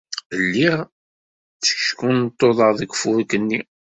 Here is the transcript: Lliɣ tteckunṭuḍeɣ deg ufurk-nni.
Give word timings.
Lliɣ 0.43 0.77
tteckunṭuḍeɣ 1.55 2.71
deg 2.79 2.91
ufurk-nni. 2.93 3.59